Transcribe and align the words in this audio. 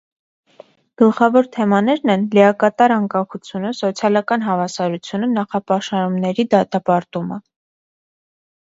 Գլխավոր 1.01 1.49
թեմաներն 1.55 2.13
են՝ 2.13 2.23
լիակատար 2.37 2.93
անկախությունը, 2.97 3.75
սոցիալական 3.81 4.49
հավասարությունը, 4.49 5.33
նախապաշարումների 5.37 6.49
դատապարտումը։ 6.57 7.43